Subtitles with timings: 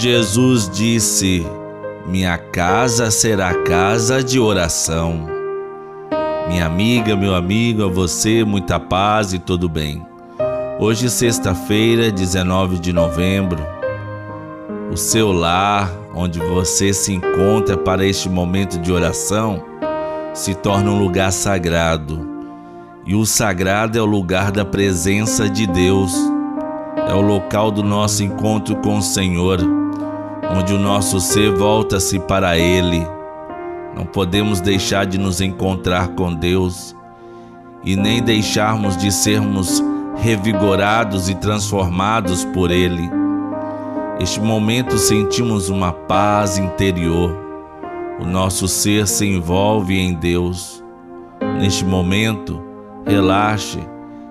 [0.00, 1.46] Jesus disse:
[2.06, 5.26] Minha casa será casa de oração.
[6.48, 10.02] Minha amiga, meu amigo, a você, muita paz e tudo bem.
[10.78, 13.62] Hoje, sexta-feira, 19 de novembro,
[14.90, 19.62] o seu lar, onde você se encontra para este momento de oração,
[20.32, 22.26] se torna um lugar sagrado.
[23.04, 26.14] E o sagrado é o lugar da presença de Deus
[27.08, 29.58] é o local do nosso encontro com o Senhor,
[30.56, 33.06] onde o nosso ser volta-se para Ele.
[33.94, 36.94] Não podemos deixar de nos encontrar com Deus
[37.84, 39.82] e nem deixarmos de sermos
[40.16, 43.10] revigorados e transformados por Ele.
[44.18, 47.36] Este momento sentimos uma paz interior.
[48.20, 50.84] O nosso ser se envolve em Deus.
[51.58, 52.62] Neste momento,
[53.06, 53.78] relaxe,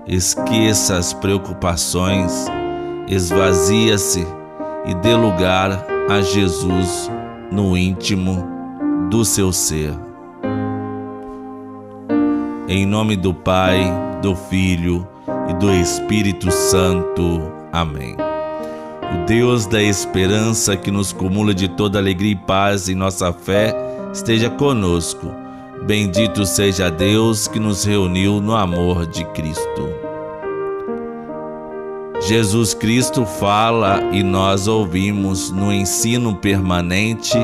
[0.08, 2.48] esqueça as preocupações
[3.10, 4.26] esvazia-se
[4.86, 7.10] e dê lugar a Jesus
[7.52, 8.44] no íntimo
[9.12, 9.94] do seu ser.
[12.68, 13.80] Em nome do Pai,
[14.20, 15.08] do Filho
[15.48, 17.52] e do Espírito Santo.
[17.72, 18.16] Amém.
[18.16, 23.76] O Deus da esperança que nos cumula de toda alegria e paz em nossa fé,
[24.12, 25.32] esteja conosco.
[25.86, 30.09] Bendito seja Deus que nos reuniu no amor de Cristo.
[32.30, 37.36] Jesus Cristo fala e nós ouvimos no ensino permanente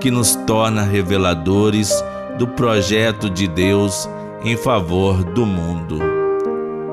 [0.00, 1.92] que nos torna reveladores
[2.38, 4.08] do projeto de Deus
[4.44, 5.98] em favor do mundo.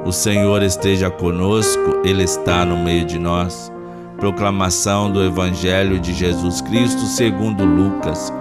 [0.03, 3.71] O Senhor esteja conosco, Ele está no meio de nós.
[4.17, 8.33] Proclamação do Evangelho de Jesus Cristo segundo Lucas.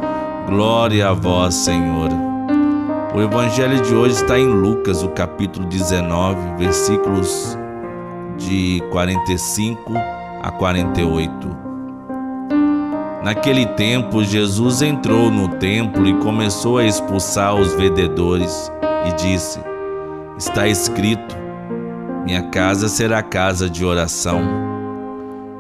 [0.49, 2.09] Glória a vós, Senhor.
[3.15, 7.59] O Evangelho de hoje está em Lucas, o capítulo 19, versículos
[8.37, 9.93] de 45
[10.43, 11.65] a 48.
[13.23, 18.71] Naquele tempo, Jesus entrou no templo e começou a expulsar os vendedores
[19.07, 19.61] e disse:
[20.37, 21.35] Está escrito:
[22.25, 24.43] Minha casa será casa de oração.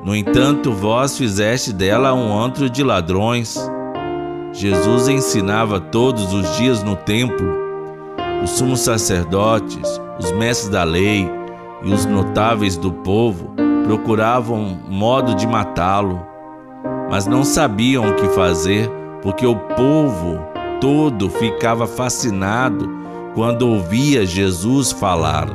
[0.05, 3.57] No entanto, vós fizeste dela um antro de ladrões.
[4.53, 7.65] Jesus ensinava todos os dias no templo.
[8.43, 11.27] Os sumos sacerdotes, os mestres da lei,
[11.83, 13.55] e os notáveis do povo
[13.85, 16.27] procuravam modo de matá-lo,
[17.11, 18.91] mas não sabiam o que fazer,
[19.23, 20.41] porque o povo
[20.81, 22.91] todo ficava fascinado
[23.35, 25.49] quando ouvia Jesus falar.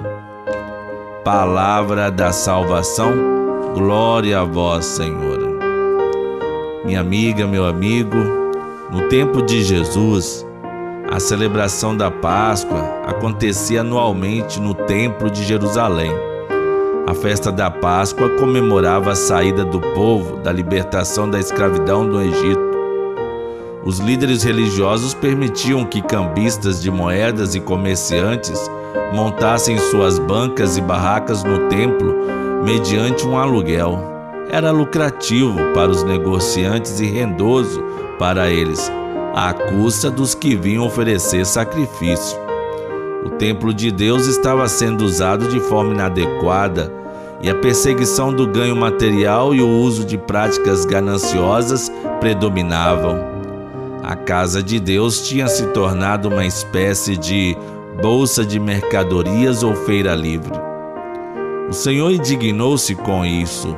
[1.23, 3.11] Palavra da salvação,
[3.73, 5.39] glória a vós, Senhor.
[6.85, 8.17] Minha amiga, meu amigo,
[8.91, 10.45] no tempo de Jesus,
[11.11, 16.11] a celebração da Páscoa acontecia anualmente no Templo de Jerusalém.
[17.07, 22.69] A festa da Páscoa comemorava a saída do povo da libertação da escravidão do Egito.
[23.83, 28.69] Os líderes religiosos permitiam que cambistas de moedas e comerciantes
[29.11, 32.15] montassem suas bancas e barracas no templo
[32.63, 33.99] mediante um aluguel.
[34.51, 37.83] Era lucrativo para os negociantes e rendoso
[38.19, 38.91] para eles
[39.33, 42.37] à custa dos que vinham oferecer sacrifício.
[43.25, 46.91] O templo de Deus estava sendo usado de forma inadequada
[47.41, 53.17] e a perseguição do ganho material e o uso de práticas gananciosas predominavam.
[54.03, 57.55] A casa de Deus tinha se tornado uma espécie de
[58.01, 60.53] bolsa de mercadorias ou feira livre.
[61.69, 63.75] O Senhor indignou-se com isso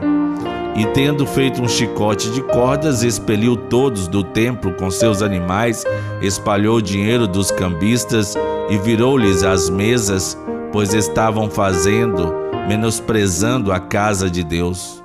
[0.75, 5.83] e, tendo feito um chicote de cordas, expeliu todos do templo com seus animais,
[6.21, 8.35] espalhou o dinheiro dos cambistas
[8.69, 10.37] e virou-lhes as mesas,
[10.71, 12.33] pois estavam fazendo,
[12.67, 15.03] menosprezando a casa de Deus.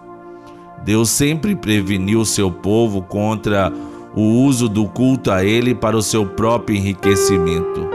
[0.85, 3.73] Deus sempre preveniu seu povo contra
[4.15, 7.89] o uso do culto a Ele para o seu próprio enriquecimento.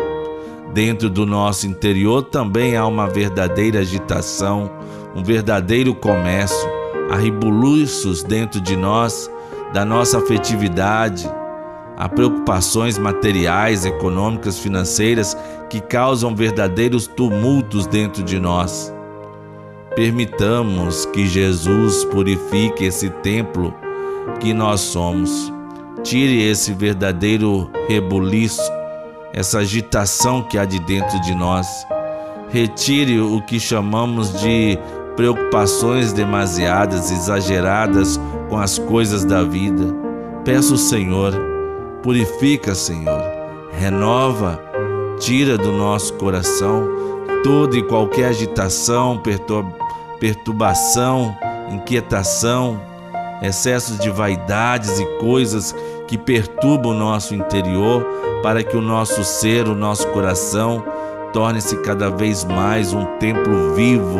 [0.73, 4.69] Dentro do nosso interior também há uma verdadeira agitação,
[5.15, 6.80] um verdadeiro comércio
[7.11, 9.29] há rebuliços dentro de nós,
[9.73, 11.29] da nossa afetividade,
[11.97, 15.35] há preocupações materiais, econômicas, financeiras
[15.69, 18.93] que causam verdadeiros tumultos dentro de nós.
[19.93, 23.75] Permitamos que Jesus purifique esse templo
[24.39, 25.51] que nós somos.
[26.03, 28.71] Tire esse verdadeiro rebuliço,
[29.33, 31.67] essa agitação que há de dentro de nós.
[32.49, 34.79] Retire o que chamamos de
[35.15, 38.19] preocupações demasiadas, exageradas
[38.49, 39.93] com as coisas da vida.
[40.43, 41.33] Peço, Senhor,
[42.01, 43.23] purifica, Senhor,
[43.71, 44.59] renova,
[45.19, 46.89] tira do nosso coração
[47.43, 49.21] toda e qualquer agitação,
[50.19, 51.35] perturbação,
[51.71, 52.91] inquietação
[53.41, 55.75] excessos de vaidades e coisas
[56.07, 58.05] que perturbam o nosso interior,
[58.43, 60.83] para que o nosso ser, o nosso coração,
[61.33, 64.19] torne-se cada vez mais um templo vivo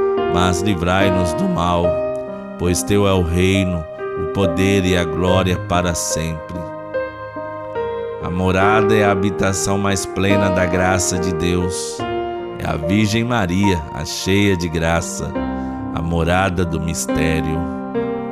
[0.33, 1.85] mas livrai-nos do mal,
[2.57, 3.83] pois teu é o reino,
[4.23, 6.59] o poder e a glória para sempre.
[8.23, 11.99] A morada é a habitação mais plena da graça de Deus
[12.61, 15.31] é a Virgem Maria, a cheia de graça,
[15.95, 17.59] a morada do mistério.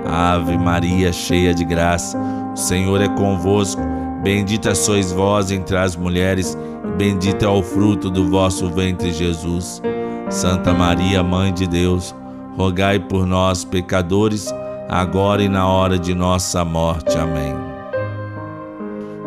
[0.05, 2.17] Ave Maria, cheia de graça,
[2.53, 3.81] o Senhor é convosco.
[4.21, 6.55] Bendita sois vós entre as mulheres,
[6.85, 9.81] e bendito é o fruto do vosso ventre, Jesus.
[10.29, 12.15] Santa Maria, Mãe de Deus,
[12.55, 14.53] rogai por nós, pecadores,
[14.87, 17.17] agora e na hora de nossa morte.
[17.17, 17.55] Amém.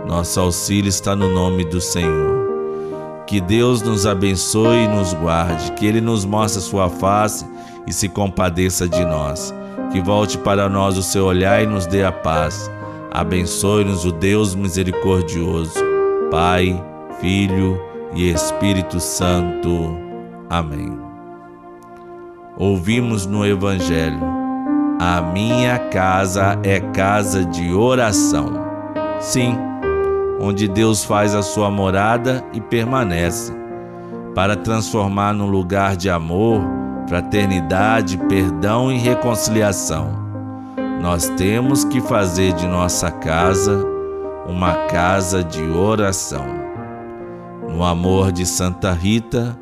[0.06, 2.42] Nosso auxílio está no nome do Senhor.
[3.26, 7.44] Que Deus nos abençoe e nos guarde, que Ele nos mostre a sua face
[7.84, 9.52] e se compadeça de nós.
[9.90, 12.70] Que volte para nós o seu olhar e nos dê a paz.
[13.10, 15.74] Abençoe-nos o Deus misericordioso,
[16.30, 16.80] Pai,
[17.20, 17.80] Filho
[18.14, 20.11] e Espírito Santo.
[20.52, 20.98] Amém.
[22.58, 24.20] Ouvimos no Evangelho:
[25.00, 28.52] A minha casa é casa de oração.
[29.18, 29.56] Sim,
[30.38, 33.50] onde Deus faz a sua morada e permanece,
[34.34, 36.60] para transformar num lugar de amor,
[37.08, 40.20] fraternidade, perdão e reconciliação.
[41.00, 43.86] Nós temos que fazer de nossa casa
[44.46, 46.44] uma casa de oração.
[47.74, 49.61] No amor de Santa Rita,